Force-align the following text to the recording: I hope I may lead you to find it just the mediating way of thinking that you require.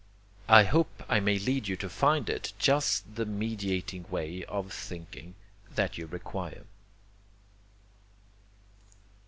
I 0.47 0.63
hope 0.63 1.03
I 1.07 1.19
may 1.19 1.37
lead 1.37 1.67
you 1.67 1.75
to 1.77 1.87
find 1.87 2.27
it 2.27 2.53
just 2.57 3.13
the 3.17 3.23
mediating 3.23 4.05
way 4.09 4.43
of 4.45 4.73
thinking 4.73 5.35
that 5.75 5.95
you 5.99 6.07
require. 6.07 6.65